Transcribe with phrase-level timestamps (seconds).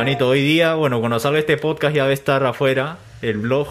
[0.00, 3.68] Manito, hoy día, bueno, cuando salga este podcast ya va a estar afuera el blog.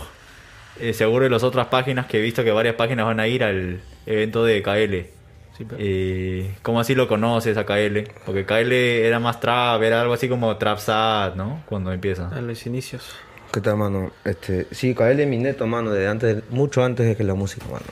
[0.79, 3.43] eh, seguro de las otras páginas que he visto que varias páginas van a ir
[3.43, 5.09] al evento de KL.
[5.57, 8.03] Sí, pero- Eh, ¿Cómo así lo conoces a KL?
[8.27, 8.71] Porque KL
[9.03, 11.63] era más trap, era algo así como trap sad, ¿no?
[11.65, 12.29] Cuando empieza.
[12.37, 13.09] En los inicios.
[13.51, 14.11] ¿Qué tal, mano?
[14.23, 17.65] Este, sí, KL es mi neto, mano, de antes, mucho antes de que la música,
[17.65, 17.85] mano.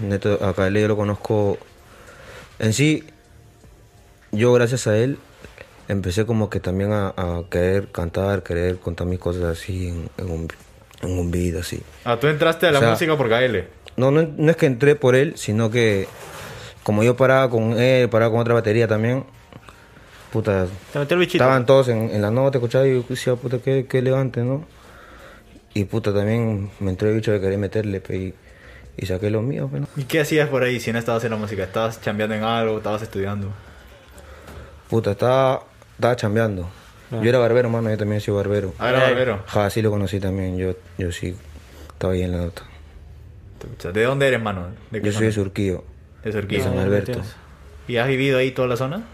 [0.00, 1.58] Neto, a KL yo lo conozco.
[2.58, 3.04] En sí,
[4.32, 5.18] yo gracias a él
[5.88, 10.30] empecé como que también a, a querer cantar, querer contar mis cosas así en, en
[10.30, 10.48] un,
[11.02, 11.82] en un beat, así.
[12.04, 13.64] Ah, tú entraste a la O sea, música por KL.
[13.96, 16.06] No, no, no es que entré por él, sino que
[16.82, 19.24] como yo paraba con él, paraba con otra batería también,
[20.32, 21.42] puta, Te metió el bichito.
[21.42, 24.64] Estaban todos en, en la nota, escuchaba y yo decía, puta, qué, qué elegante, ¿no?
[25.74, 28.34] Y puta, también me entró el bicho de querer meterle, pe, y,
[28.96, 29.88] y saqué lo mío, pe, ¿no?
[29.96, 31.64] ¿Y qué hacías por ahí si no estabas en la música?
[31.64, 32.78] ¿Estabas chambeando en algo?
[32.78, 33.50] ¿Estabas estudiando?
[34.88, 35.64] Puta, estaba,
[35.96, 36.68] estaba chambeando.
[37.10, 38.74] Yo era barbero, mano, yo también soy barbero.
[38.78, 39.42] Ah, era barbero.
[39.46, 41.36] Ja, sí lo conocí también, yo, yo sí
[41.88, 42.62] estaba ahí en la nota.
[43.92, 44.68] ¿De dónde eres, mano?
[44.90, 45.32] ¿De qué Yo soy de?
[45.32, 45.84] Surquillo,
[46.24, 46.64] De de Surquillo.
[46.64, 47.20] San Ah, Alberto.
[47.88, 49.04] ¿Y has vivido ahí toda la zona?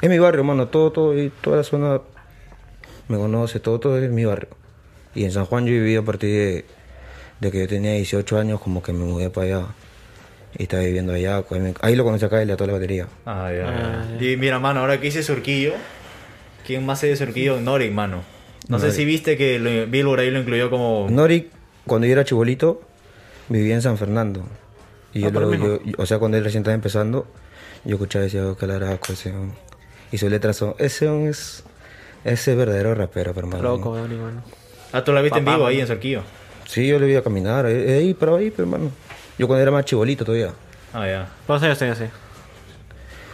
[0.00, 2.00] Es mi barrio, mano, todo, todo, y toda la zona
[3.08, 4.48] me conoce, todo, todo es mi barrio.
[5.14, 6.64] Y en San Juan yo vivido a partir de,
[7.40, 9.66] de que yo tenía 18 años, como que me mudé para allá.
[10.58, 13.08] Y estaba viviendo allá, pues, ahí lo conocí acá y a toda la batería.
[13.26, 13.68] Ah, ya.
[13.68, 14.24] Ah, ya.
[14.26, 15.72] Y mira, mano, ahora que hice Surquillo,
[16.66, 17.60] ¿quién más es de Surquillo?
[17.60, 18.22] Norik, mano.
[18.68, 18.96] No sé Norik.
[18.96, 21.08] si viste que lo- Billboard ahí lo incluyó como...
[21.10, 21.50] Nori,
[21.86, 22.82] cuando yo era chibolito,
[23.48, 24.44] vivía en San Fernando.
[25.12, 27.26] Y yo, Ah, por lo- yo- yo- o sea, cuando él recién estaba empezando,
[27.84, 29.58] yo escuchaba y decía, oh, qué laraco ese hombre".
[30.12, 31.64] Y sus letras son, ese hombre es,
[32.24, 33.62] ese es verdadero rapero, pero hermano.
[33.64, 34.42] Loco, bueno.
[34.92, 36.22] Ah, tú la viste en vivo ahí en Surquillo.
[36.66, 38.90] Sí, yo le vi a caminar, eh, ahí, pero ahí, pero hermano.
[39.38, 40.52] Yo cuando era más chibolito todavía.
[40.92, 41.28] Ah, ya.
[41.46, 42.10] ¿Cuántos años tenías así?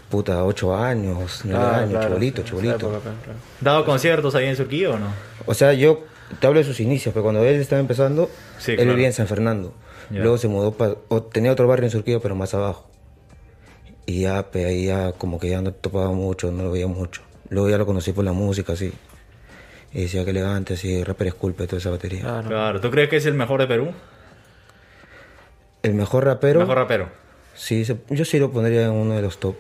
[0.09, 2.75] Puta, ocho años, nueve Ah, años, claro, chibolito, sí, chibolito.
[2.77, 3.39] época, claro.
[3.61, 5.07] ¿Dado conciertos ahí en Surquillo o no?
[5.47, 6.05] O sea, yo
[6.41, 8.29] te hablo de sus inicios, pero cuando él estaba empezando,
[8.59, 8.91] Sí, él claro.
[8.93, 9.73] vivía en San Fernando.
[10.11, 10.21] Ya.
[10.21, 10.95] Luego se mudó para...
[11.33, 12.89] Tenía otro barrio en Surquillo, pero más abajo.
[14.07, 17.23] Y ya, pues ahí ya como que ya no topaba mucho, no lo veía mucho.
[17.49, 18.93] Luego ya lo conocí por la música, así.
[19.93, 22.23] Y decía que elegante, así, rapper es culpa y toda esa batería.
[22.23, 22.49] Claro.
[22.49, 22.81] Claro.
[22.81, 23.93] ¿Tú crees que es el mejor de Perú?
[25.83, 27.09] El mejor rapero, mejor rapero.
[27.55, 29.57] sí, yo sí lo pondría en uno de los top.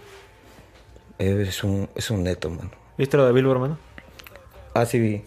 [1.19, 2.70] Es un, es un neto, mano.
[2.97, 3.78] ¿Viste lo de Billboard, mano?
[4.75, 5.22] Ah, sí vi.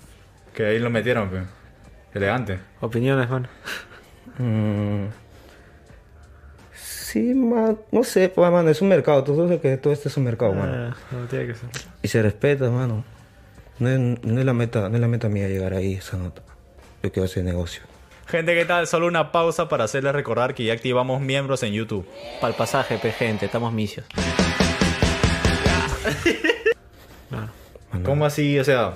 [0.55, 1.43] Que ahí lo metieron, pues.
[2.13, 2.59] Elegante.
[2.81, 3.47] Opiniones, mano.
[4.39, 5.05] Mm.
[6.75, 9.23] Sí, ma- no sé, pues, mano, es un mercado.
[9.23, 10.73] Tú sabes que todo esto es un mercado, mano.
[10.91, 11.69] Ah, no tiene que ser.
[12.01, 13.03] Y se respeta, mano.
[13.79, 16.41] No es, no es la meta, no es la meta mía llegar ahí esa nota.
[17.03, 17.83] Yo quiero hacer negocio.
[18.27, 18.87] Gente, ¿qué tal?
[18.87, 22.07] Solo una pausa para hacerles recordar que ya activamos miembros en YouTube.
[22.39, 24.05] Para el pasaje, pe, gente, estamos misios.
[27.29, 27.49] Claro.
[28.03, 28.59] ¿Cómo así?
[28.59, 28.93] O sea,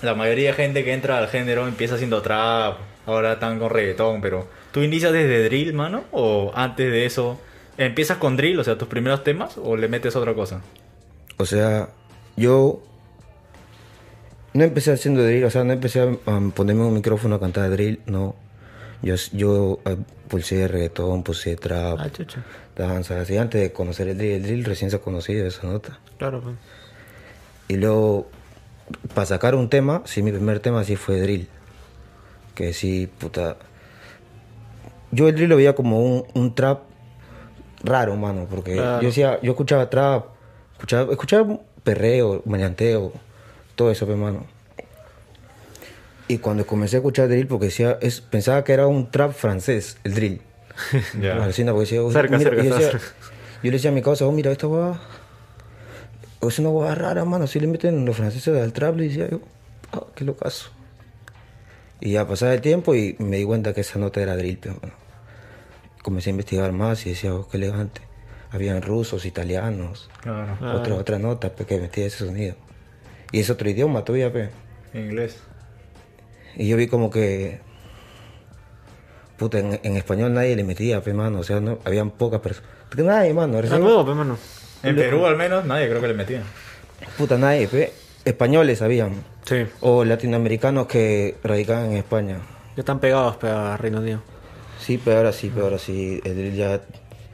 [0.00, 4.20] la mayoría de gente que entra al género empieza haciendo trap, ahora están con reggaetón,
[4.20, 6.04] pero ¿tú inicias desde drill, mano?
[6.12, 7.40] ¿O antes de eso
[7.78, 10.60] empiezas con drill, o sea, tus primeros temas, o le metes otra cosa?
[11.36, 11.90] O sea,
[12.36, 12.82] yo
[14.54, 17.70] no empecé haciendo drill, o sea, no empecé a, a ponerme un micrófono a cantar
[17.70, 18.34] drill, no.
[19.02, 19.96] Yo, yo eh,
[20.28, 22.08] pulsé reggaetón, pulsé trap, Ah,
[22.76, 24.32] danza, así antes de conocer el drill.
[24.32, 25.98] El drill recién se ha conocido esa nota.
[26.18, 26.54] Claro, pues.
[27.68, 28.28] Y luego,
[29.14, 31.48] para sacar un tema, sí, mi primer tema sí fue drill.
[32.54, 33.56] Que sí, puta.
[35.10, 36.80] Yo el drill lo veía como un, un trap
[37.84, 39.00] raro, mano, porque Claro.
[39.02, 40.26] yo decía, yo escuchaba trap,
[40.74, 43.12] escuchaba, escuchaba perreo, maleanteo,
[43.74, 44.46] todo eso, pues, mano.
[46.28, 49.98] Y cuando comencé a escuchar drill, porque decía, es, pensaba que era un trap francés,
[50.04, 50.40] el drill.
[51.20, 51.42] Ya.
[51.42, 53.06] Alucina, porque decía, "Oye, Cerca, mira", cerca, yo, decía- cerca.
[53.62, 54.98] yo le decía a mi causa, oh, mira, esta hueá
[56.40, 57.46] es una hueá rara, mano.
[57.46, 59.40] Si le meten los franceses al trap, le decía yo,
[59.92, 60.70] ah, qué locazo.
[62.00, 64.74] Y ya pasaba el tiempo y me di cuenta que esa nota era drill, pero
[64.82, 64.94] mano.
[66.02, 68.00] Comencé a investigar más y decía, oh, qué elegante.
[68.50, 70.56] Habían rusos, italianos, Claro.
[70.60, 70.74] Ah.
[70.76, 72.54] otra, otra nota que metía ese sonido.
[73.30, 74.50] Y es otro idioma todavía, pe.
[74.94, 75.36] En inglés.
[76.56, 77.60] Y yo vi como que.
[79.36, 81.40] Puta, en, en español nadie le metía, pe, mano.
[81.40, 82.68] O sea, no, habían pocas personas.
[82.96, 83.54] Nadie, mano.
[83.58, 84.36] Era recién- nuevo, pe, mano.
[84.82, 86.42] En Perú, al menos, nadie creo que le metía.
[87.16, 87.92] Puta, nadie, pe.
[88.24, 89.14] Españoles habían.
[89.44, 89.64] Sí.
[89.80, 92.36] O latinoamericanos que radicaban en España.
[92.76, 94.22] Ya están pegados, pe, a Reino Unido.
[94.78, 96.20] Sí, pero ahora sí, pero ahora sí.
[96.24, 96.80] El drill ya,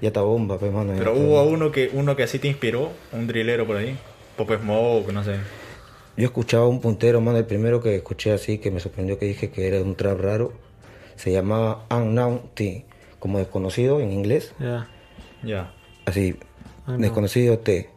[0.00, 0.92] ya está bomba, pe, mano.
[0.96, 3.98] Pero hubo uno que uno que así te inspiró, un drillero por ahí.
[4.36, 5.36] Pop Smoke, no sé.
[6.18, 7.38] Yo escuchaba un puntero, mano.
[7.38, 10.52] El primero que escuché así, que me sorprendió que dije que era un trap raro.
[11.14, 12.84] Se llamaba Unknown T.
[13.20, 14.52] Como desconocido en inglés.
[14.58, 14.88] Ya.
[15.44, 15.72] Ya.
[16.06, 16.36] Así,
[16.88, 17.88] desconocido T.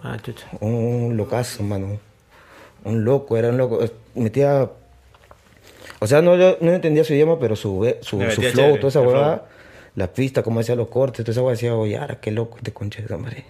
[0.00, 0.46] Ah, chucha.
[0.60, 1.98] Un locazo, mano.
[2.84, 3.80] Un loco, era un loco.
[4.14, 4.70] Metía.
[5.98, 9.00] O sea, no, yo no entendía su idioma, pero su, su, flow, chévere, toda esa
[9.00, 9.46] huevada,
[9.96, 12.72] las pistas, cómo hacía los cortes, toda esa huevada decía, oye, ahora qué loco este
[12.72, 13.44] conche de madre.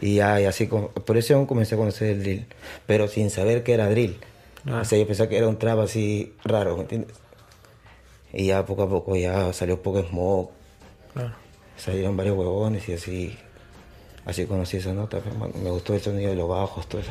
[0.00, 2.46] Y ya, y así, por eso aún comencé a conocer el drill,
[2.86, 4.16] pero sin saber que era drill.
[4.66, 4.80] Ah.
[4.82, 7.12] O sea, yo pensaba que era un trap así raro, ¿me entiendes?
[8.32, 10.50] Y ya poco a poco ya salió poco smoke,
[11.14, 11.32] Claro.
[11.76, 13.36] salieron varios huevones y así,
[14.24, 15.18] así conocí esa nota.
[15.18, 15.54] pues.
[15.56, 17.10] Me gustó el sonido de los bajos, todo eso.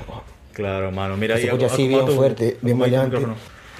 [0.54, 1.18] Claro, mano.
[1.18, 3.36] Mira, Se escucha así acomoda bien fuerte, bien.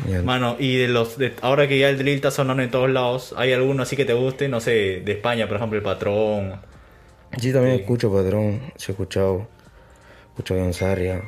[0.08, 0.22] Ya.
[0.22, 3.34] Mano, y de los de, ahora que ya el drill está sonando en todos lados,
[3.38, 4.48] ¿hay alguno así que te guste?
[4.48, 6.54] No sé, de España, por ejemplo, el patrón.
[7.38, 9.48] Sí, también escucho Padrón, sí he escuchado,
[10.32, 11.22] escucho John Sarria,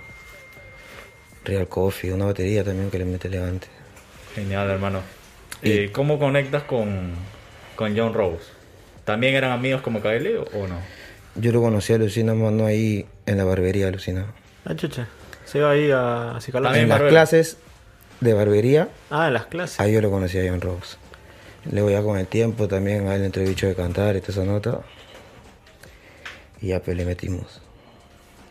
[1.45, 3.68] Real Coffee, una batería también que le mete elegante.
[4.36, 5.01] Genial, hermano.
[5.62, 7.12] Eh, ¿Cómo conectas con,
[7.75, 8.45] con John Rose?
[9.06, 10.77] ¿También eran amigos como KL o, no?
[11.36, 14.27] Yo lo conocí a Lucina, mano, ahí en la barbería Lucina.
[14.65, 15.07] Ah, chucha.
[15.45, 16.38] Se iba ahí a.
[16.51, 17.57] También En las clases
[18.19, 19.80] de barbería, Ah, en las clases.
[19.80, 20.98] ahí yo lo conocí a John Rose.
[21.71, 24.81] Luego ya con el tiempo también a él bicho de cantar y toda esa nota.
[26.61, 27.61] Y ya pues le metimos.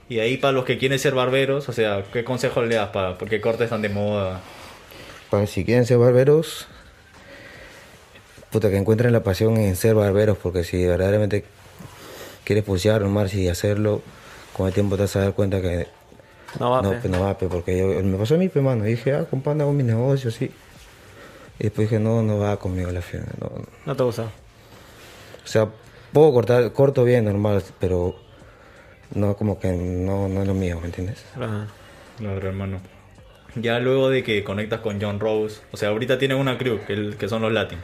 [0.08, 3.16] Y ahí para los que quieren ser barberos, o sea, ¿qué consejos le das para
[3.16, 4.40] porque cortes están de moda?
[5.30, 6.66] Para si quieren ser barberos,
[8.50, 11.44] puta que encuentren la pasión en ser barberos, porque si verdaderamente
[12.44, 14.02] quieres pulsear, nomás y hacerlo,
[14.56, 15.86] con el tiempo te vas a dar cuenta que
[16.58, 16.96] No va, no, pe.
[16.96, 19.24] pues no va, pues, porque yo, me pasó a mí, pues, mano, y dije, ah,
[19.30, 20.50] compadre, hago mi negocio, sí.
[21.60, 23.66] Y después dije, no, no va conmigo la fiesta, no, no.
[23.86, 24.22] No te gusta.
[24.24, 25.68] O sea,
[26.12, 28.14] puedo cortar, corto bien, normal, pero
[29.14, 31.24] no, como que no, no es lo mío, ¿me entiendes?
[31.34, 31.66] Claro.
[32.18, 32.80] Claro, hermano.
[33.56, 36.92] Ya luego de que conectas con John Rose, o sea, ahorita tienen una crew, que,
[36.92, 37.78] el- que son los Latin.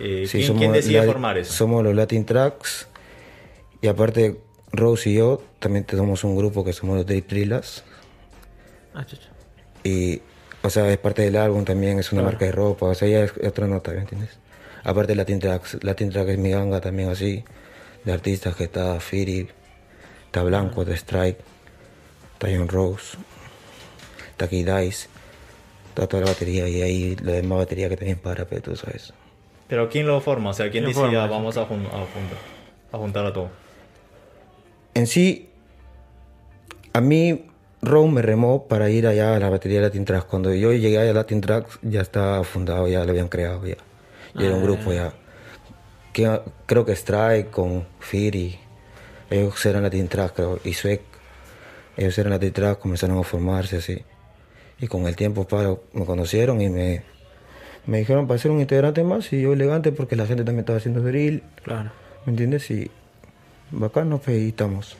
[0.00, 1.52] Eh, Sí, ¿quién, somos quién decide la- formar eso?
[1.52, 2.88] Somos los Latin Tracks.
[3.82, 4.38] Y aparte,
[4.72, 7.84] Rose y yo también tenemos un grupo que somos los Day Trillas.
[8.94, 9.28] Ah, chucha.
[9.84, 10.22] Y,
[10.62, 12.32] o sea, es parte del álbum también, es una Claro.
[12.32, 14.38] marca de ropa, o sea, ya es otra nota, ¿me entiendes?
[14.84, 15.78] Aparte, Latin Tracks.
[15.82, 17.44] Latin Track es mi ganga también así,
[18.04, 19.48] de artistas que está Firi,
[20.26, 21.38] está Blanco, de Strike,
[22.34, 23.16] está John Rose,
[24.30, 25.08] está Kid Dice,
[25.88, 29.12] está toda la batería y ahí la demás batería que también para, pero tú sabes.
[29.68, 30.50] Pero ¿quién lo forma?
[30.50, 32.38] O sea, ¿quién ¿Quién dice ya vamos a, jun- a juntar,
[32.92, 33.50] a juntar a todo?
[34.94, 35.48] En sí,
[36.92, 37.46] a mí
[37.80, 40.26] Ron me remó para ir allá a la batería de Latin Tracks.
[40.26, 43.76] Cuando yo llegué a Latin Tracks ya estaba fundado, ya lo habían creado ya.
[44.34, 45.12] Ya era un grupo ya.
[46.12, 48.58] Que, creo que Strike con Firi,
[49.30, 51.00] ellos eran Latin Tracks creo, y Suec,
[51.96, 54.02] ellos eran Latin Tracks, comenzaron a formarse así.
[54.78, 57.02] Y con el tiempo pa, me conocieron y me,
[57.86, 60.78] me dijeron para ser un integrante más y yo elegante porque la gente también estaba
[60.78, 61.90] haciendo drill, Claro.
[62.26, 62.70] ¿me entiendes?
[62.70, 62.90] Y
[63.70, 64.96] bacán nos pues, ahí estamos.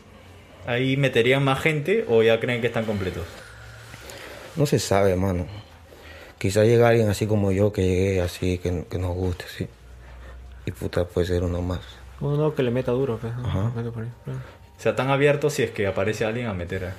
[0.66, 3.24] ¿Ahí meterían más gente o ya creen que están completos?
[4.56, 5.46] No se sabe, mano.
[6.38, 9.66] Quizá llegue alguien así como yo, que llegue así, que, que nos guste, sí.
[10.66, 11.80] Y puta, puede ser uno más.
[12.20, 13.34] Uno que le meta duro, pues.
[13.36, 13.46] ¿no?
[13.46, 13.72] Ajá.
[13.74, 14.38] Mete por ahí, claro.
[14.78, 16.94] O sea, están abiertos si es que aparece alguien a meter a-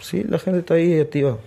[0.00, 1.38] Sí, la gente está ahí activa,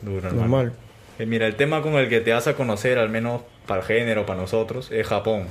[0.00, 0.72] duro, normal.
[1.18, 3.86] Eh, mira, el tema con el que te vas a conocer, al menos para el
[3.86, 5.42] género, para nosotros, es Japón.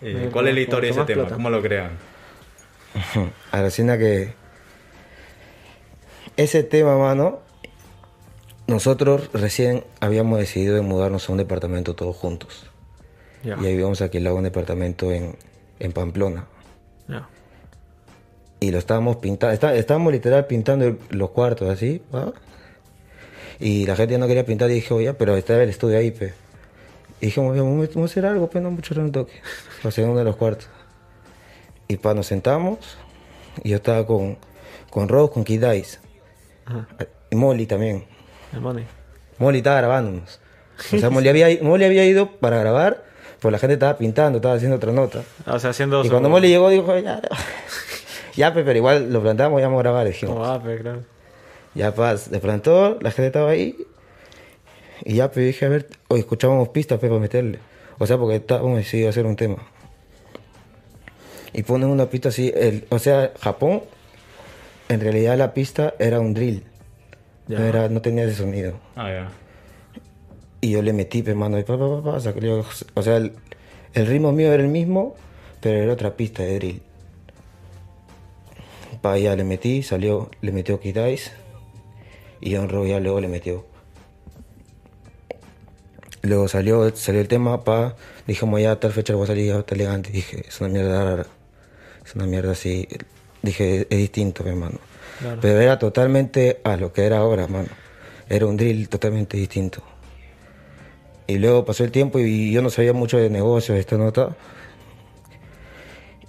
[0.00, 1.22] Eh, Eh, ¿Cuál es la historia de ese tema?
[1.22, 1.34] plata.
[1.34, 1.90] ¿Cómo lo crean?
[3.52, 4.32] Alucina que
[6.36, 7.40] ese tema, mano,
[8.66, 12.69] nosotros recién habíamos decidido de mudarnos a un departamento todos juntos.
[13.44, 15.36] Y ahí íbamos a alquilar un departamento en,
[15.78, 16.46] en Pamplona.
[17.08, 17.28] Ya.
[18.60, 22.32] Y lo estábamos pintando, está- estábamos literal pintando los cuartos así, ¿va?
[23.58, 26.32] Y la gente no quería pintar y dije, oye, pero está el estudio ahí, pe.
[27.22, 29.32] Y "Ya, vamos a vamos a hacer algo, pe, no mucho no toque.
[29.78, 30.68] Para hacer uno de los cuartos.
[31.88, 32.78] Y pa, nos sentamos,
[33.64, 34.38] y yo estaba con,
[34.90, 35.98] con Rose, con Kid Dice,
[36.66, 36.86] Ajá.
[37.30, 38.04] y Molly también.
[38.58, 38.84] Money.
[39.38, 40.40] Molly estaba grabándonos.
[40.94, 43.04] O sea, Molly había, Molly había ido para grabar,
[43.40, 45.22] pues la gente estaba pintando, estaba haciendo otra nota.
[45.46, 47.20] Ah, O sea, haciendo Y cuando Molly llegó, dijo, ya,
[48.34, 50.34] ya, pe, pero igual lo plantamos y vamos a grabar, dijimos.
[50.36, 51.02] Como va, pues, claro.
[51.74, 53.76] Ya paz, de plantó, la gente estaba ahí.
[55.04, 57.58] Y ya pues dije, a ver, hoy escuchábamos pistas pues, para meterle.
[57.98, 59.56] O sea, porque estábamos decididos a hacer un tema.
[61.52, 63.82] Y ponen una pista así, el, o sea, Japón,
[64.88, 66.64] en realidad la pista era un drill.
[67.48, 67.58] Ya.
[67.58, 68.74] No, era, no tenía ese sonido.
[68.96, 69.28] Ah, ya.
[70.60, 72.64] Y yo le metí, pues, mano, y pa, pa, pa, yo-
[72.94, 73.32] o sea, el,
[73.94, 75.14] el ritmo mío era el mismo,
[75.60, 76.82] pero era otra pista de drill.
[79.00, 81.30] Pa, ya le metí, salió, le metió Kid Ice,
[82.42, 83.64] y John Rowe ya luego le metió.
[86.22, 89.74] Luego salió, salió el tema, pa, dijimos ya tal fecha voy a salir, ya está
[89.74, 91.26] elegante, dije, es una mierda rara,
[92.04, 92.86] es una mierda así,
[93.40, 94.78] dije, es distinto, mi hermano.
[95.20, 95.38] Claro.
[95.40, 97.68] Pero era totalmente a lo que era ahora, mano.
[98.28, 99.82] Era un drill totalmente distinto.
[101.30, 104.36] Y luego pasó el tiempo y yo no sabía mucho de negocios, esta nota.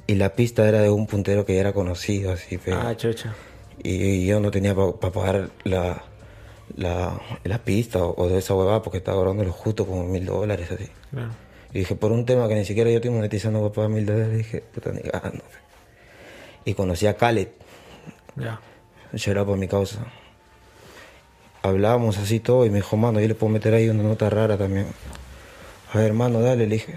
[0.06, 2.80] Y la pista era de un puntero que ya era conocido, así, pero...
[2.80, 3.34] Ah, chucha.
[3.82, 6.04] Y yo no tenía para pagar la,
[6.76, 10.24] la, la pista o, o de esa huevada porque estaba cobrando lo justo como mil
[10.24, 10.88] dólares, así.
[11.10, 11.30] Claro.
[11.74, 14.06] Y dije, por un tema que ni siquiera yo estoy monetizando voy a pagar mil
[14.06, 15.44] dólares, dije, puta, ni ganando.
[16.64, 17.48] Y conocí a Khaled,
[18.36, 18.60] Ya.
[19.26, 20.06] era por mi causa.
[21.64, 24.58] Hablábamos así todo y me dijo, mano, yo le puedo meter ahí una nota rara
[24.58, 24.88] también.
[25.94, 26.96] A ver, hermano, dale, le dije.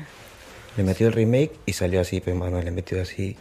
[0.77, 3.37] Le metió el remake y salió así, pues, mano, le metió así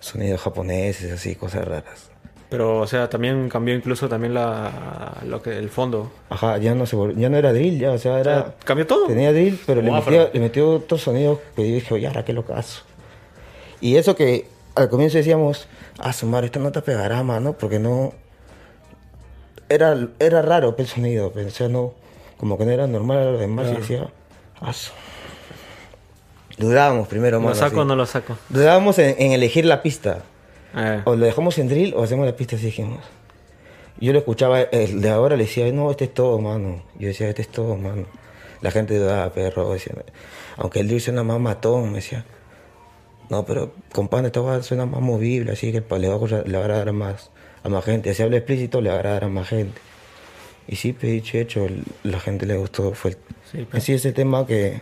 [0.00, 2.10] sonidos japoneses, así, cosas raras.
[2.48, 6.10] Pero, o sea, también cambió incluso también la, lo que, el fondo.
[6.28, 8.34] Ajá, ya no se vol- ya no era drill, ya, o sea, O era...
[8.42, 9.06] sea, cambió todo.
[9.06, 9.90] Tenía drill, pero le
[10.32, 12.82] le metió otros sonidos que yo dije, oye, ahora qué locazo.
[13.80, 15.66] Y eso que al comienzo decíamos,
[15.98, 18.12] ah, su madre, esta nota pegará, mano, porque no...
[19.72, 21.94] Era, era raro el sonido, sea, no...
[22.36, 24.08] Como que no era normal a los demás y decía,
[24.72, 24.90] su-
[26.58, 27.54] Dudábamos primero, ¿Lo mano.
[27.54, 28.36] saco o no lo saco?
[28.48, 30.18] Dudábamos en, en elegir la pista.
[30.76, 32.98] Eh, O lo dejamos en drill o hacemos la pista, así dijimos.
[34.00, 36.82] Yo lo escuchaba, el de ahora le decía, no, este es todo, mano.
[36.98, 38.06] Yo decía, este es todo, mano.
[38.60, 39.72] La gente dudaba, perro.
[39.72, 39.94] Decía,
[40.56, 42.24] aunque el drill suena más matón, me decía.
[43.28, 46.64] No, pero compadre, esta va suena más movible, así que le va a, le va
[46.64, 47.30] a a más,
[47.62, 48.14] a más gente.
[48.14, 49.80] Si habla explícito, le va a más gente.
[50.68, 51.66] Y sí, pues, dicho hecho,
[52.02, 52.92] la gente le gustó.
[52.94, 53.16] Fue el,
[53.50, 53.74] Sí, pues.
[53.74, 54.80] en sí, ese tema que,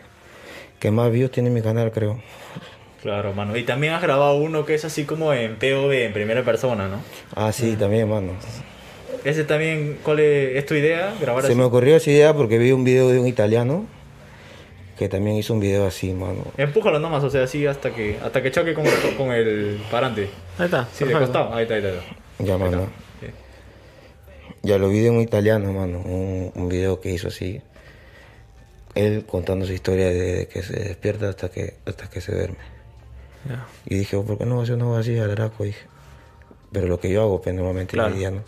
[0.78, 2.20] que más views tiene en mi canal, creo.
[3.02, 3.56] Claro, mano.
[3.56, 7.00] Y también has grabado uno que es así como en POV, en primera persona, ¿no?
[7.34, 8.32] Ah, sí, también, mano.
[9.25, 11.14] Ese también, ¿cuál es, es tu idea?
[11.20, 11.56] Grabar Se así.
[11.56, 13.87] me ocurrió esa idea porque vi un video de un italiano
[14.99, 16.44] que también hizo un video así, mano.
[16.58, 18.84] Empújalo nomás, o sea, así hasta que hasta que choque con,
[19.16, 20.28] con el parante.
[20.58, 20.87] Ahí está.
[20.92, 21.54] Sí, de costado.
[21.54, 22.19] Ahí está, ahí está.
[22.42, 22.88] Ya, mano.
[24.62, 26.00] Ya lo vi de un italiano, mano.
[26.00, 27.62] Un, un video que hizo así.
[28.94, 32.56] Él contando su historia de que se despierta hasta que, hasta que se duerme.
[33.87, 35.64] Y dije, "Oh, ¿por qué no hacer una así al araco?
[35.64, 35.87] Dije.
[36.73, 38.09] Pero lo que yo hago, pues normalmente Claro.
[38.09, 38.42] en el día, ¿no?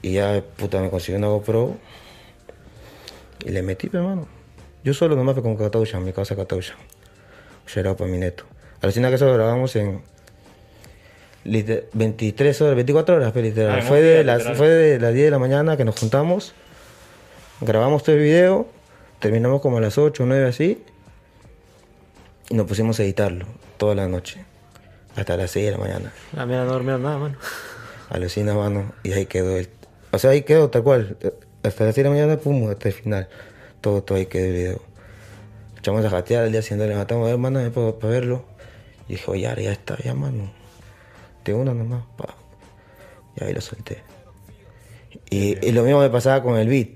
[0.00, 1.76] Y ya, puta, me conseguí una GoPro.
[3.44, 4.26] Y le metí, pues, mano.
[4.84, 6.74] Yo solo nomás fue con Catausha, mi casa Catausha.
[7.84, 8.44] Out para mi neto.
[8.80, 10.00] Alucina que eso lo grabamos en
[11.44, 13.78] liter- 23 horas, 24 horas, pues, literal.
[13.78, 14.56] Ah, un fue, de las, literal.
[14.56, 16.54] fue de las 10 de la mañana que nos juntamos.
[17.60, 18.66] Grabamos todo el video.
[19.18, 20.82] Terminamos como a las 8 o 9 así.
[22.50, 24.44] Y nos pusimos a editarlo toda la noche.
[25.16, 26.12] Hasta las 6 de la mañana.
[26.36, 27.36] Ah, mira, no dormieron nada, mano.
[28.10, 28.92] Alucina, mano.
[29.02, 29.68] Y ahí quedó el...
[30.12, 31.16] O sea, ahí quedó tal cual.
[31.62, 33.28] Hasta las 6 de la mañana, pum, hasta el final.
[33.80, 34.82] Todo, todo ahí quedó el video.
[35.78, 38.44] Echamos a jatear al día siguiente, levantamos a ver, mano, para, verlo.
[39.08, 40.52] Y dije, oye, ya está, ya, mano.
[41.48, 42.34] De una nomás, pa.
[43.36, 44.02] Y ahí lo solté.
[45.30, 46.88] Y, y lo mismo me pasaba con el beat.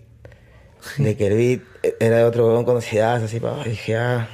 [0.99, 1.61] De que el beat
[2.01, 3.63] era de otro huevón conocido, así, pa.
[3.65, 4.29] Y dije, ah,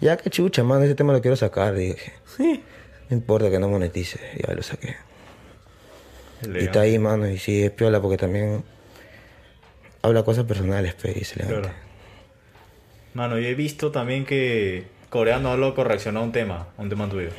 [0.00, 1.74] ya que chucha, mano, ese tema lo quiero sacar.
[1.74, 2.60] Dije, Sí.
[3.08, 4.96] no importa que no monetice, ya lo saqué.
[6.52, 8.64] Y está ahí, mano, y sí, es piola porque también
[10.02, 11.40] habla cosas personales, pe, y se.
[11.40, 11.70] Claro.
[13.14, 17.08] Mano, yo he visto también que Coreano Loco reaccionó a un tema, a un tema
[17.08, 17.30] tuyo.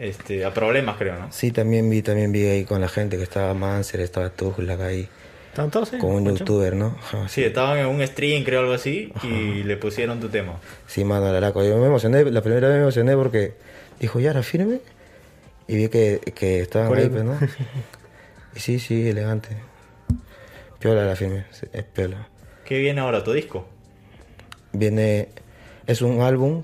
[0.00, 1.30] Este, a problemas, creo, ¿no?
[1.30, 5.06] Sí, también vi, también vi ahí con la gente que estaba Manser, estaba Tuglac ahí,
[5.50, 5.98] ¿Están todos, sí?
[5.98, 6.96] con un youtuber, ¿no?
[7.28, 10.58] Sí, estaban en un stream, creo, algo así, y le pusieron tu tema.
[10.86, 11.62] Sí, mano, la laco.
[11.62, 13.52] Yo me emocioné, la primera vez me emocioné porque
[13.98, 14.80] dijo, Yara, firme.
[15.68, 17.38] Y vi que, que estaban ahí, pues, ¿no?
[18.56, 19.50] Y sí, sí, elegante.
[20.78, 22.26] Piola la firme, sí, es piola.
[22.64, 23.68] ¿Qué viene ahora, tu disco?
[24.72, 25.28] Viene,
[25.86, 26.62] es un álbum,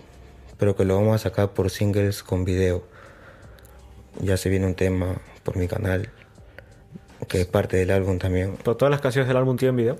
[0.59, 2.95] pero que lo vamos a sacar por singles con video.
[4.20, 6.08] Ya se viene un tema por mi canal,
[7.28, 9.96] que es parte del álbum también, ¿Pero todas las canciones del álbum tienen video?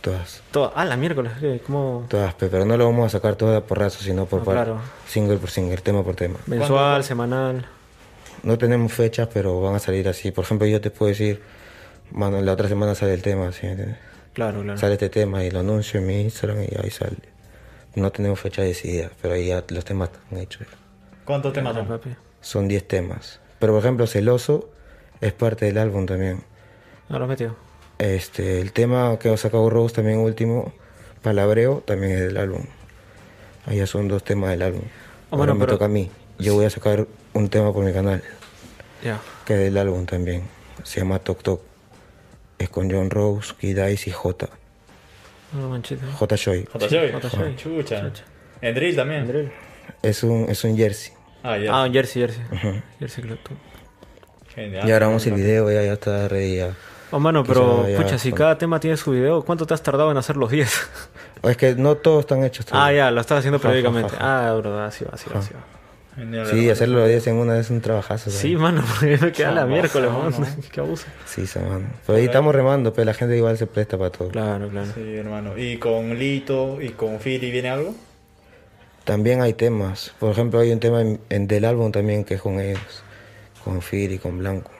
[0.00, 0.40] todas.
[0.52, 0.72] Todas.
[0.76, 1.32] Ah, la miércoles.
[1.66, 2.06] ¿Cómo?
[2.08, 4.80] Todas, pe- pero no lo vamos a sacar todas por razo, sino por Ah, claro.
[5.08, 6.38] single por single, tema por tema.
[6.46, 7.66] Mensual, semanal.
[8.44, 10.30] No tenemos fechas, pero van a salir así.
[10.30, 11.42] Por ejemplo, yo te puedo decir,
[12.12, 13.66] mano, la otra semana sale el tema, ¿sí?
[13.66, 13.98] me entiendes?
[14.32, 14.78] Claro, claro.
[14.78, 17.16] Sale este tema y lo anuncio en mi Instagram y ahí sale.
[17.96, 20.68] No tenemos fecha decidida, pero ahí ya los temas están hechos.
[21.24, 21.86] ¿Cuántos temas son?
[21.88, 22.10] papi.
[22.42, 23.40] Son 10 temas.
[23.58, 24.68] Pero por ejemplo, Celoso
[25.20, 26.42] es parte del álbum también.
[27.08, 27.56] Ah, lo metido.
[27.98, 30.72] Este, el tema que ha sacado Rose también último,
[31.22, 32.62] Palabreo, también es del álbum.
[33.64, 34.82] Ahí ya son dos temas del álbum.
[34.84, 34.90] Ah,
[35.30, 36.10] Ahora bueno, me pero- toca a mí.
[36.38, 38.22] Yo voy a sacar un tema por mi canal,
[39.02, 39.18] Ya.
[39.46, 40.42] que es del álbum también.
[40.82, 41.62] Se llama Tok Tok.
[42.58, 44.48] Es con John Rose, Kid Ice y J.
[45.52, 46.02] No manchito.
[46.12, 46.36] J.
[46.36, 46.66] Shoy.
[46.70, 46.88] J.
[46.88, 47.12] Joy.
[47.12, 47.28] J.
[47.30, 47.56] Joy.
[47.56, 48.02] Chucha.
[48.10, 48.24] Chucha.
[48.60, 49.50] En drill también.
[50.02, 51.12] Es un, es un jersey.
[51.48, 51.72] Ah, ya.
[51.72, 52.42] Ah, un jersey, jersey.
[52.98, 53.38] Jersey Club.
[54.54, 54.86] Genial.
[54.86, 56.70] Ya grabamos el video, ya, ya está ready ya.
[57.12, 59.74] Oh, mano, Quizá pero, ya pucha, si con- cada tema tiene su video, ¿cuánto te
[59.74, 60.88] has tardado en hacer los 10?
[61.42, 62.96] O Es que no todos están hechos ah, todavía.
[63.04, 64.10] ya, lo estás haciendo Ja, ja, periódicamente.
[64.16, 64.48] ja, ja.
[64.48, 65.60] Ah, verdad, sí va, sí va, sí va.
[66.16, 68.30] Genial, Sí, hacerlo los 10 en una es un trabajazo.
[68.30, 68.58] Sí, ¿sabes?
[68.58, 70.38] mano, porque me queda la miércoles, no, mano.
[70.40, 70.46] no.
[70.72, 71.06] Qué abuso.
[71.26, 71.86] Sí, se mano.
[72.06, 74.28] Pero ahí estamos remando, pero la gente igual se presta para todo.
[74.30, 74.88] Claro, claro.
[74.94, 75.56] Sí, hermano.
[75.58, 77.94] ¿Y con Lito y con Fili viene algo?
[79.06, 80.12] También hay temas.
[80.18, 83.02] Por ejemplo, hay un tema en, en- del álbum también que es con ellos.
[83.64, 84.70] Con Firi, con Blanco.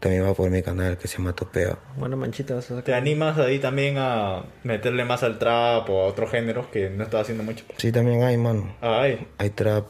[0.00, 1.78] También va por mi canal que se llama Topea.
[1.96, 6.06] Buena manchita vas a ¿Te animas ahí también a meterle más al trap o a
[6.06, 7.64] otros géneros que no estás haciendo mucho?
[7.76, 8.74] Sí, también hay, mano.
[8.80, 9.84] Ay, Hay trap,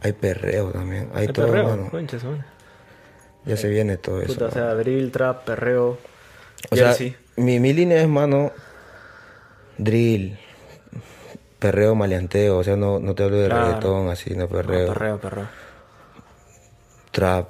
[0.00, 1.10] hay perreo también.
[1.14, 1.90] Hay, todo, perreo, mano.
[3.44, 4.46] Ya se viene todo eso.
[4.46, 5.98] O sea, drill, trap, perreo.
[6.70, 7.16] O sea, Jersey.
[7.36, 8.50] mi, mi línea es, mano,
[9.78, 10.38] drill,
[11.62, 12.58] perreo, maleanteo.
[12.58, 13.66] O sea, no, no te hablo de Claro.
[13.66, 14.88] reggaetón, así, no No, perreo.
[14.88, 15.46] perreo, perreo.
[17.12, 17.48] Trap.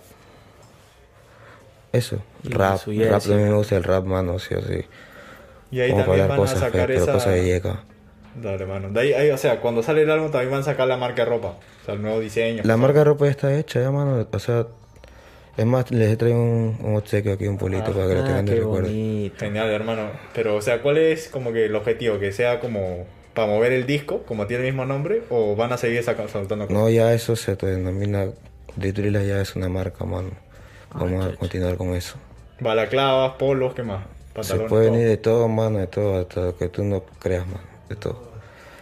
[1.92, 2.78] Eso, Y rap.
[2.78, 3.30] Rap Jersey.
[3.30, 4.84] también me gusta el rap, mano, sí o sí.
[5.70, 7.12] y ahí Como también van cosas, a fe- sacar pero esa...
[7.12, 7.84] cosas de llega.
[8.34, 8.88] Dale, mano.
[8.90, 11.24] De ahí, ahí, o sea, cuando sale el álbum también van a sacar la marca
[11.24, 11.48] de ropa.
[11.48, 12.62] O sea, el nuevo diseño.
[12.64, 14.26] La marca de ropa ya está hecha, ya, mano.
[14.32, 14.66] O sea,
[15.58, 18.24] es más, les he traído un, un obsequio aquí, un polito, para que lo Ah,
[18.24, 18.88] tengan de recuerdo.
[18.88, 20.10] Genial, hermano.
[20.34, 22.18] Pero, o sea, ¿cuál es como que el objetivo?
[22.18, 23.04] ¿Que sea como
[23.34, 25.22] para mover el disco, como tiene el mismo nombre?
[25.30, 26.70] ¿O van a seguir soltando cosas?
[26.70, 28.26] No, ya eso se denomina,
[28.76, 30.30] de Drilla ya es una marca, mano.
[30.94, 32.16] Vamos a continuar con eso.
[32.60, 34.02] Balaclavas, polos, ¿qué más?
[34.02, 34.92] Se Pantalones, puede todo.
[34.92, 38.30] venir de todo, mano, de todo, hasta lo que tú no creas, mano, de todo.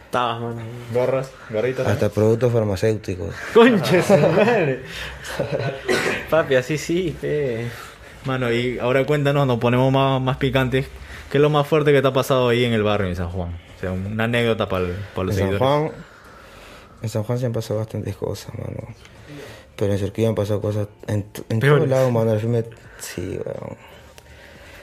[0.07, 0.61] Estabas, mano.
[0.93, 1.87] Gorras, gorritas.
[1.87, 3.35] Hasta productos farmacéuticos.
[3.55, 4.81] Conchas, madre.
[6.29, 7.67] Papi, así sí, pe.
[8.25, 10.87] Mano, y ahora cuéntanos, nos ponemos más, más picantes.
[11.31, 13.29] ¿Qué es lo más fuerte que te ha pasado ahí en el barrio en San
[13.31, 13.57] Juan?
[13.81, 15.59] O sea, una anécdota para, En los San seguidores.
[15.59, 15.91] Juan,
[17.03, 18.95] en San Juan se han pasado bastantes cosas, mano.
[19.77, 22.33] Pero en Surquía han pasado cosas en, en todos lados, mano.
[22.33, 22.65] El filme,
[22.99, 23.77] sí, weón.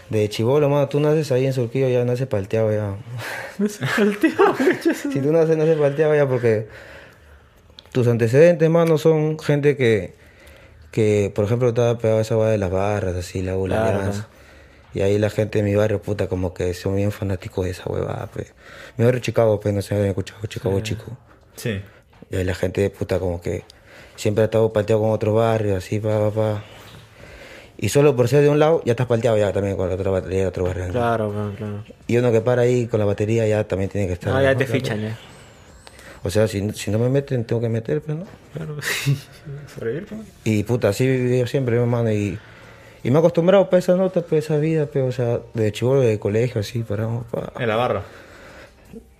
[0.09, 2.95] De chivolo, mano, tú naces ahí en Surquillo, ya naces palteado ya.
[3.67, 6.67] si tú naces, naces palteado ya porque
[7.91, 10.13] tus antecedentes, mano, son gente que,
[10.91, 13.75] que por ejemplo, estaba pegado a esa hueá de las barras, así, la U, la
[13.77, 14.21] Claro, Alianza.
[14.23, 14.37] claro.
[14.97, 17.83] Y ahí la gente de mi barrio, puta, como que son bien fanáticos de esa
[17.88, 18.47] huevada, pe.
[18.97, 21.15] Mi barrio Chicago, pues, no sé si habían escuchado Chicago Chico.
[21.55, 21.79] Sí.
[22.31, 23.63] Y ahí la gente, puta, como que
[24.15, 26.63] siempre ha estado palteado con otros barrios, así, pa, pa, pa.
[27.77, 30.10] Y solo por ser de un lado, ya estás palteado ya también con la otra
[30.10, 30.88] batería de otro barrio.
[30.88, 31.83] Claro, claro, claro.
[32.07, 34.36] Y uno que para ahí con la batería ya también tiene que estar.
[34.36, 34.57] Ah, ya ¿no?
[34.57, 35.17] te fichan, ya.
[36.23, 38.25] O sea, si, si no me meten, tengo que meter, pues, ¿no?
[38.51, 39.15] Claro, sí.
[39.75, 40.21] Sobrevivir, pues.
[40.43, 42.12] Y puta, así vivido siempre, mi hermano.
[42.12, 42.39] Y,
[43.08, 46.02] y me he acostumbrado a esa nota, pues, esa vida, pues, o sea, de chivolo
[46.02, 47.54] de colegio, así, paramos, pa.
[47.58, 48.04] En la barra.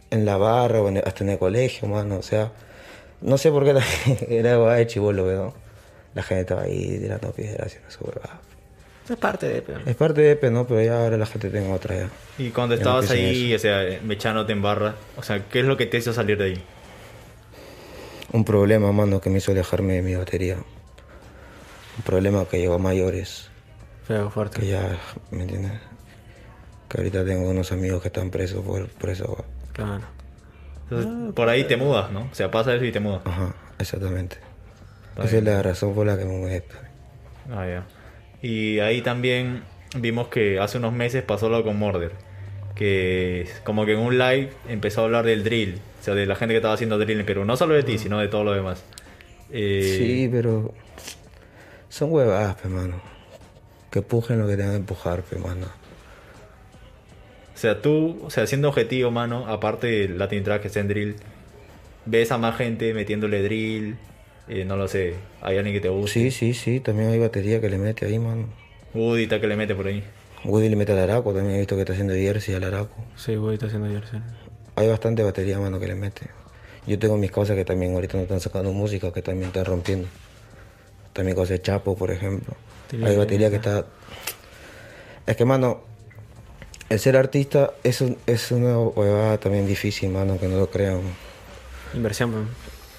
[0.10, 2.18] en la barra o en- hasta en el colegio, mano.
[2.18, 2.52] O sea,
[3.22, 3.80] no sé por qué
[4.30, 5.54] era guay de chivolo, ¿no?
[6.16, 8.40] La gente estaba ahí tirando piedras haciendo su huevada.
[9.10, 9.80] Es parte de, pero.
[9.86, 10.68] Es parte de EP, ¿no?
[10.68, 12.10] Pero ya ahora la gente tiene otra ya.
[12.38, 15.78] Y cuando Ya estabas ahí, o sea, mechándote en barra, o sea, ¿qué es lo
[15.78, 16.64] que te hizo salir de ahí?
[18.34, 20.56] Un problema, mano, que me hizo alejarme de mi batería.
[21.98, 23.47] Un problema que llegó a mayores.
[24.08, 24.62] Feo, fuerte.
[24.62, 24.98] Que ya,
[25.32, 25.74] ¿me entiendes?
[26.88, 29.26] Que ahorita tengo unos amigos que están presos por, por eso.
[29.34, 29.46] hueá.
[29.74, 30.04] Claro.
[30.84, 32.22] Entonces, por ahí te mudas, ¿no?
[32.32, 33.22] O sea, pasa eso y te mudas.
[33.26, 34.38] Ajá, exactamente.
[35.10, 36.64] Está Esa es la razón por la que me mudé.
[37.52, 37.86] Ah, ya.
[38.42, 39.64] Y ahí también
[39.98, 42.14] vimos que hace unos meses pasó lo con Morder.
[42.76, 45.82] Que como que en un live empezó a hablar del drill.
[46.00, 47.44] O sea, de la gente que estaba haciendo drill en Perú.
[47.44, 48.84] No solo de ti, sino de todo lo demás.
[49.52, 50.74] Eh, Sí, pero
[51.90, 53.02] son huevadas, pe, mano.
[53.98, 55.66] Que empujen lo que tengan que empujar, pe, mano.
[57.56, 60.88] O sea, tú, o sea, siendo objetivo, mano, aparte de Latin Track que está en
[60.88, 61.16] drill,
[62.06, 63.98] ves a más gente metiéndole drill.
[64.50, 66.12] eh, no lo sé, hay alguien que te guste.
[66.12, 68.50] Sí, sí, sí, también hay batería que le mete ahí, mano.
[68.94, 70.04] Udita que le mete por ahí.
[70.46, 73.04] Woody le mete al araco, también he visto que está haciendo jersey al araco.
[73.16, 74.22] Sí, güey, está haciendo jersey.
[74.76, 76.28] Hay bastante batería, mano, que le mete.
[76.86, 80.08] Yo tengo mis cosas que también ahorita no están sacando música, que también están rompiendo.
[81.14, 82.54] También cosas de Chapo, por ejemplo.
[82.92, 83.86] Hay batería que está...
[85.26, 85.82] Es que, mano,
[86.90, 91.02] el ser artista es, un- es una huevada también difícil, mano, que no lo crean.
[91.94, 92.44] Inversión, pues.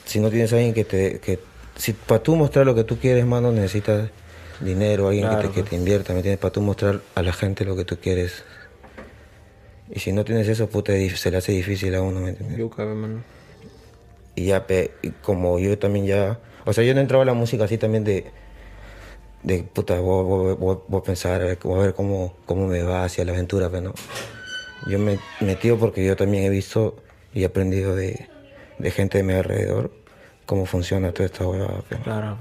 [0.05, 1.19] si no tienes alguien que te...
[1.21, 1.39] Que,
[1.77, 4.11] si para tú mostrar lo que tú quieres, mano, necesitas
[4.61, 5.71] dinero, alguien Claro, que, te, que pues.
[5.71, 6.41] te invierta, ¿me entiendes?
[6.41, 8.43] Para tú mostrar a la gente lo que tú quieres.
[9.91, 12.59] Y si no tienes eso, puta, se le hace difícil a uno, ¿me entiendes?
[12.59, 13.23] Yuca, mano.
[14.35, 16.39] Y ya, pe- y como yo también ya...
[16.67, 18.27] O sea, yo no entraba a la música así también de...
[19.49, 22.83] De puta, voy, voy- voy- a pensar, a ver, voy a ver cómo, cómo me
[22.83, 23.95] va hacia la aventura, pero no.
[24.87, 26.97] Yo me metido porque yo también he visto
[27.33, 28.29] y he aprendido de,
[28.79, 29.91] de gente de mi alrededor
[30.45, 31.81] cómo funciona toda esta huevada.
[31.89, 31.97] pe.
[31.97, 32.37] Claro,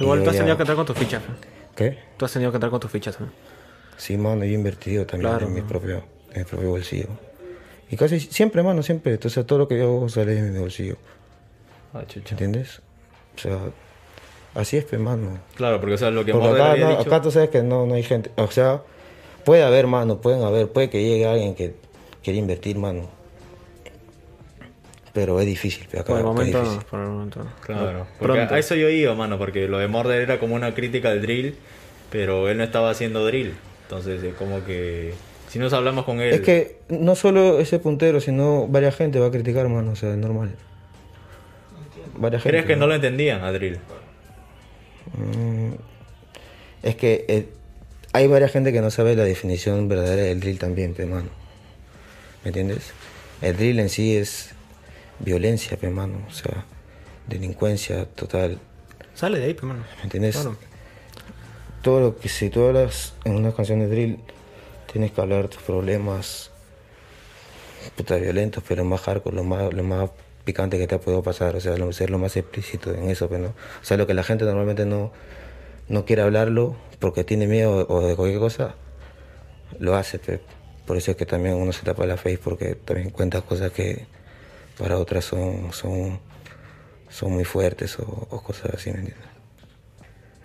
[0.00, 1.22] Igual Y tú has ya- tenido que entrar con tus fichas.
[1.76, 1.98] ¿Qué?
[2.16, 3.20] Tú has tenido que entrar con tus fichas.
[3.20, 3.28] ¿no?
[3.96, 7.08] Sí, mano, yo he invertido también Claro, en, mi propio, en mi propio bolsillo.
[7.88, 9.12] Y casi siempre, mano, siempre.
[9.12, 10.96] Entonces todo lo que yo hago sale de mi bolsillo.
[11.94, 12.30] Ah, chucha.
[12.32, 12.80] ¿Entiendes?
[13.36, 13.58] O sea,
[14.54, 15.38] así es, pues, mano.
[15.54, 17.00] Claro, porque o sea, lo que Porque acá, no, dicho...
[17.00, 18.30] acá tú sabes que no, no hay gente.
[18.36, 18.82] O sea,
[19.44, 21.74] puede haber, mano, pueden haber, puede que llegue alguien que
[22.22, 23.08] quiera invertir, mano.
[25.12, 26.82] Pero es difícil, pues, acá Por el momento, difícil.
[26.90, 27.44] por el momento.
[27.44, 27.50] no.
[27.62, 28.54] Claro, porque Pronto.
[28.54, 31.56] a eso yo iba, mano, porque lo de Morder era como una crítica al drill,
[32.10, 33.54] pero él no estaba haciendo drill.
[33.82, 35.14] Entonces, es como que
[35.48, 39.26] si nos hablamos con él, Es que no solo ese puntero, sino varias gente va
[39.28, 40.54] a criticar, mano, o sea, es normal.
[42.16, 43.74] Varias ¿crees gente, que no lo entendían a drill?
[43.76, 43.78] Mm,
[46.82, 47.48] Es que eh,
[48.12, 51.28] hay varias gente que no sabe la definición verdadera del drill también, pe mano.
[52.44, 52.92] ¿Me entiendes?
[53.42, 54.50] El drill en sí es
[55.18, 56.24] violencia, pe mano.
[56.28, 56.64] O sea,
[57.26, 58.58] delincuencia total.
[59.14, 59.84] Sale de ahí, pues, mano.
[59.98, 60.36] ¿Me entiendes?
[60.36, 60.56] Claro.
[61.82, 64.18] Todo lo que si tú hablas en una canción de drill,
[64.92, 66.50] tienes que hablar de tus problemas
[67.96, 70.10] puta violentos, pero más hardcore, lo más, lo más
[70.48, 73.42] picante que te ha podido pasar, o sea, ser lo más explícito en eso, pero
[73.42, 73.48] no.
[73.48, 75.12] O sea, lo que la gente normalmente no,
[75.88, 78.74] no quiere hablarlo porque tiene miedo o de cualquier cosa,
[79.78, 80.40] lo hace, pe.
[80.86, 84.06] por eso es que también uno se tapa la face porque también cuenta cosas que
[84.78, 86.18] para otras son, son,
[87.10, 89.28] son muy fuertes o, o cosas así, ¿me entiendes?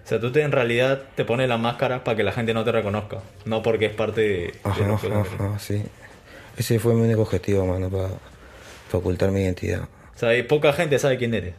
[0.03, 2.65] O sea, tú te, en realidad te pones la máscara para que la gente no
[2.65, 5.81] te reconozca, no porque es parte de, de Ajá, que ajá, ajá, sí.
[6.57, 8.09] Ese fue mi único objetivo, mano, para
[8.97, 9.83] ocultar mi identidad.
[10.15, 11.53] O sea, hay poca gente sabe quién eres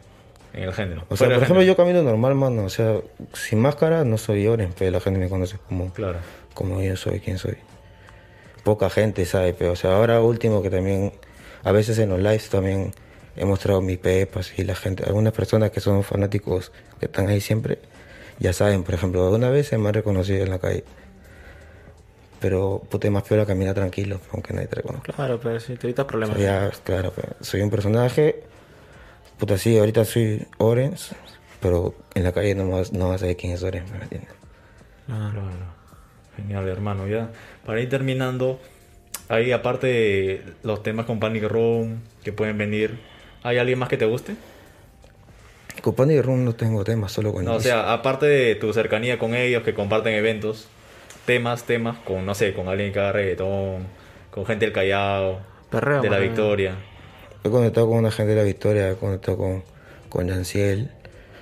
[0.53, 1.05] en el género.
[1.09, 1.63] O sea, por ejemplo, género.
[1.73, 2.63] yo camino normal, mano.
[2.65, 2.97] O sea,
[3.33, 6.19] sin máscara no soy Oren, pero la gente me conoce como, Claro.
[6.53, 7.55] como yo soy, quién soy.
[8.63, 11.13] Poca gente sabe, pero, o sea, ahora último que también,
[11.63, 12.93] a veces en los lives también
[13.35, 17.41] he mostrado mis pepas y la gente, algunas personas que son fanáticos que están ahí
[17.41, 17.79] siempre,
[18.39, 20.83] ya saben, por ejemplo, una vez se me han reconocido en la calle.
[22.45, 25.13] Pero, puta, es más peor caminar tranquilo, aunque nadie te reconozca.
[25.15, 26.37] Claro, pero sí, te evitas O problemas.
[26.37, 28.43] sea, ya, claro, soy un personaje.
[29.39, 31.15] Puta, sí, ahorita soy Orange,
[31.59, 34.31] pero en la calle no vas, no vas a saber quién es Orange, ¿me entiendes?
[35.05, 35.31] Claro.
[35.31, 35.75] Claro.
[36.35, 37.07] Genial, hermano.
[37.07, 37.31] Ya,
[37.65, 38.59] para ir terminando,
[39.29, 42.99] ahí aparte de los temas con Panic Room que pueden venir,
[43.43, 44.37] ¿hay alguien más que te guste?
[45.81, 47.71] Con Panic Room no tengo temas, solo con No, o Inicio.
[47.71, 50.67] sea, aparte de tu cercanía con ellos, que comparten eventos,
[51.25, 53.87] temas, temas, con, no sé, con alguien que haga reggaetón,
[54.31, 56.19] con gente del Callao, Perreo, de la.
[56.19, 56.75] Victoria.
[57.43, 59.63] He conectado con una gente de la Victoria, he conectado con,
[60.09, 60.91] con Yanciel,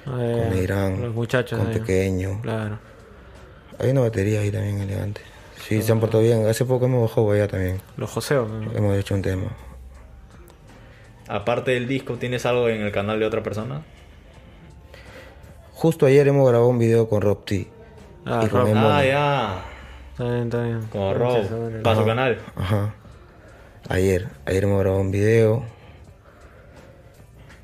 [0.06, 1.60] Eh, con Irán, Los muchachos.
[1.60, 1.72] con.
[1.72, 2.42] Pequeño.
[2.42, 2.80] Claro.
[3.80, 5.22] Hay una batería ahí también elegante.
[5.68, 6.46] Sí, se han portado bien.
[6.46, 7.80] Hace poco hemos bajado allá también.
[7.96, 8.50] Los joseos.
[8.50, 8.72] ¿no?
[8.78, 9.46] Hemos hecho un tema.
[11.30, 13.82] Aparte del disco, ¿tienes algo en el canal de otra persona?
[15.72, 17.68] Justo ayer hemos grabado un video con Rob T.
[18.26, 18.68] Ah, y Rob.
[18.76, 19.64] Ah, ya,
[20.14, 20.82] Está bien, está bien.
[20.92, 21.84] como Sí, Rob, sí, sí.
[21.84, 22.06] para su Ajá.
[22.10, 22.38] canal.
[22.56, 22.94] Ajá.
[23.90, 24.28] Ayer.
[24.46, 25.64] Ayer hemos grabado un video.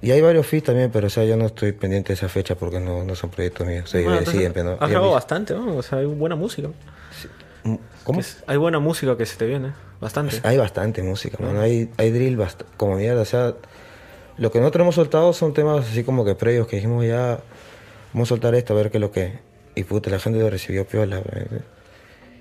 [0.01, 2.55] Y hay varios feats también, pero o sea, yo no estoy pendiente de esa fecha
[2.55, 3.83] porque no, no son proyectos míos.
[3.83, 4.77] O sea, Bueno, entonces, siempre, ¿no?
[4.79, 5.75] Has grabado bastante, ¿no?
[5.75, 6.69] O sea, hay buena música.
[8.05, 8.19] ¿Cómo?
[8.21, 9.73] Es- hay buena música que se te viene.
[9.99, 10.39] Bastante.
[10.43, 11.59] Hay bastante música, mano.
[11.59, 13.21] Hay, hay drill bast- como mierda.
[13.21, 13.53] O sea,
[14.37, 17.39] lo que nosotros hemos soltado son temas así como que previos que dijimos ya,
[18.13, 19.39] vamos a soltar esto a ver qué es lo que.
[19.75, 21.19] Y puta, la gente lo recibió piola.
[21.19, 21.47] ¿eh?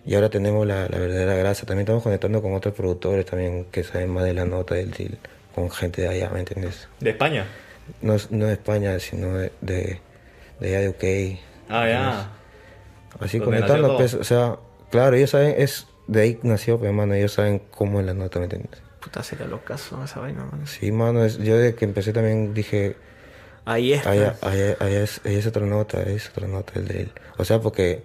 [0.09, 1.67] Y ahora tenemos la, la verdadera grasa.
[1.67, 5.19] También estamos conectando con otros productores también que saben más de la nota del drill,
[5.55, 6.89] con gente de allá, ¿me entiendes?
[6.99, 7.45] ¿De España?
[8.01, 10.01] No, es- no de España, sino de, de,
[10.61, 11.39] de allá de UK.
[11.69, 12.31] Ah, ya.
[13.21, 14.57] Así conectando, pues, o sea,
[14.91, 18.39] claro, ellos saben, es de ahí nació, pero hermano, ellos saben cómo es la nota,
[18.39, 18.81] ¿me entiendes?
[19.03, 20.67] Puta, sería locazo esa vaina, man.
[20.67, 22.97] Sí, mano, es- yo desde que empecé también dije,
[23.67, 24.07] Ahí es.
[24.07, 24.55] allá, pues.
[24.55, 27.13] allá, allá es, allá es otra nota, es otra nota el drill.
[27.37, 28.03] O sea, porque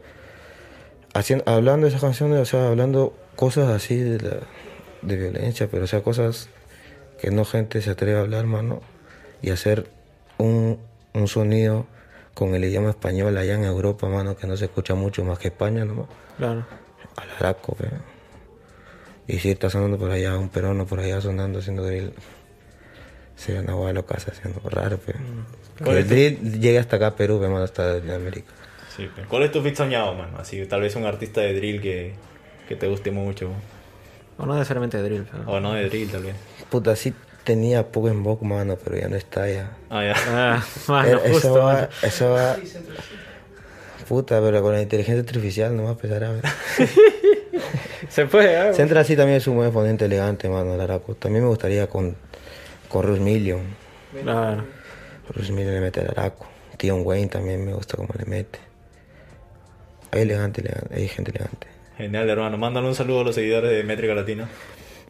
[1.13, 4.37] haciendo, hablando de esas canciones, o sea, hablando cosas así de, la,
[5.01, 6.49] de violencia, pero o sea, cosas
[7.19, 8.81] que no gente se atreve a hablar, mano,
[9.41, 9.87] y hacer
[10.37, 10.79] un,
[11.13, 11.85] un sonido
[12.33, 15.49] con el idioma español allá en Europa, mano, que no se escucha mucho más que
[15.49, 16.07] España, nomás.
[16.37, 16.65] Claro.
[17.15, 17.77] al araco.
[19.27, 22.13] Y si está sonando por allá, un peruano por allá sonando haciendo drill.
[23.35, 25.13] Se van a guardar casa haciendo raro, pe.
[25.77, 28.51] Que ¿Cuál el drill llegue hasta acá, Perú, pe, mano, hasta América.
[28.95, 29.09] Sí.
[29.27, 30.37] ¿Cuál es tu fit soñado, mano?
[30.37, 32.13] Así, tal vez un artista de drill que,
[32.67, 33.49] que te guste mucho.
[34.37, 35.25] O no necesariamente de drill.
[35.31, 36.35] pero- O no de drill, tal vez.
[36.69, 39.71] Puta, sí tenía poco en Bok, mano, pero ya no está ya.
[39.89, 40.13] Ah, ya.
[40.29, 41.53] Ah, mano, Eh, eso justo.
[41.55, 41.87] va, mano.
[42.03, 42.55] eso va.
[44.07, 46.43] Puta, pero con la inteligencia artificial no va a pesar a ver.
[48.09, 48.73] Se puede, ¿eh?
[48.73, 51.15] Centra así también es un buen exponente elegante, mano, el araco.
[51.15, 52.15] También me gustaría con,
[52.89, 53.61] con Rus Million.
[54.21, 54.63] Claro.
[55.33, 56.45] Rus Million le mete el araco.
[56.77, 58.59] Tion Wayne también me gusta cómo le mete.
[60.13, 61.65] Hay elegante, elegante, hay gente elegante.
[61.97, 62.55] Genial, hermano.
[62.55, 64.47] Mándale un saludo a los seguidores de Métrica Latina.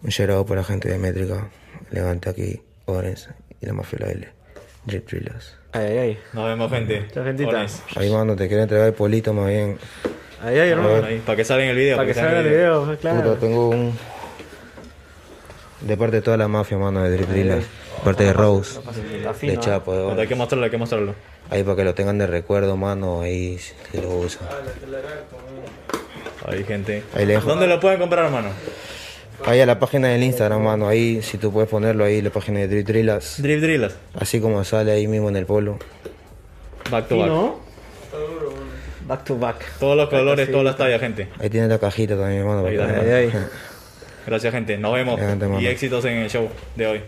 [0.01, 1.49] Un out para la gente de Métrica,
[1.91, 3.27] elegante aquí, Orange
[3.59, 4.27] y la mafia de la L.
[4.85, 5.57] Drip Drillers.
[5.73, 6.19] Ay, ay, ay.
[6.31, 7.05] Nos vemos, gente.
[7.13, 7.65] Chao, gentita.
[7.97, 9.77] Ahí, mano, te quiero entregar el polito más bien.
[10.41, 11.05] Ay, ay, hermano.
[11.05, 11.97] Ahí, para que salga en el video.
[11.97, 13.21] Para que salga el video, claro.
[13.23, 13.93] Puta, tengo un.
[15.81, 17.65] De parte de toda la mafia, mano, de Drip Drillers.
[18.03, 18.79] Parte de Rose,
[19.41, 19.57] de.
[19.59, 21.15] Chapo, de Hay que mostrarlo, hay que mostrarlo.
[21.49, 24.47] Ahí para que lo tengan de recuerdo, mano, ahí si lo usan.
[26.45, 27.03] Ahí, gente.
[27.15, 27.45] Ahí lejos.
[27.45, 28.49] ¿Dónde lo pueden comprar, hermano?
[29.45, 32.59] Ahí a la página del Instagram, mano, ahí si tú puedes ponerlo ahí, la página
[32.59, 33.41] de Drip Drillers.
[33.41, 33.95] Drip Drillers.
[34.15, 35.77] Así como sale ahí mismo en el polo.
[36.89, 37.27] Back to back.
[37.27, 37.59] Fino.
[39.07, 39.77] Back to back.
[39.79, 41.27] Todos los colores, todas las tallas, gente.
[41.39, 42.65] Ahí tiene la cajita también, mano.
[42.65, 43.33] Ahí que- ay.
[44.25, 44.77] Gracias, gente.
[44.77, 45.19] Nos vemos.
[45.19, 45.59] Mano.
[45.59, 47.01] Y éxitos en el show de hoy.